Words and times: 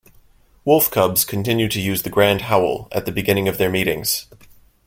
Wolf 0.65 0.89
Cubs 0.89 1.23
continue 1.23 1.67
to 1.67 1.79
use 1.79 2.01
the 2.01 2.09
Grand 2.09 2.41
Howl 2.41 2.87
at 2.91 3.05
the 3.05 3.11
beginning 3.11 3.47
of 3.47 3.59
their 3.59 3.69
meetings. 3.69 4.25